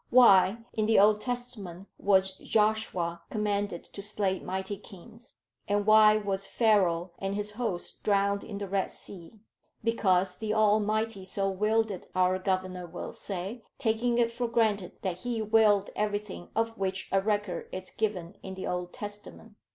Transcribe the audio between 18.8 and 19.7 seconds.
Testament.